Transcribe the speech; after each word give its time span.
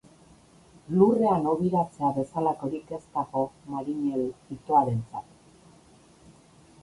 Lurrean 0.99 1.43
hobiratzea 1.49 2.07
bezalakorik 2.15 2.89
ez 2.97 3.01
dago 3.19 3.43
marinel 3.73 4.25
itoarentzat. 4.57 5.29